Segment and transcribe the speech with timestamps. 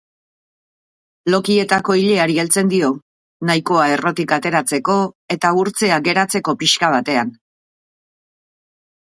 [1.33, 2.89] Lokietako ileari heltzen dio,
[3.49, 4.97] nahikoa errotik ateratzeko
[5.37, 7.33] eta urtzea geratzeko pixka batean.